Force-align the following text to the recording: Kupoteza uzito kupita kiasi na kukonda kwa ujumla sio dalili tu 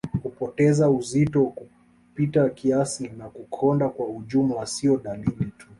Kupoteza 0.23 0.89
uzito 0.89 1.41
kupita 1.45 2.49
kiasi 2.49 3.09
na 3.17 3.29
kukonda 3.29 3.89
kwa 3.89 4.07
ujumla 4.07 4.65
sio 4.65 4.97
dalili 4.97 5.45
tu 5.57 5.67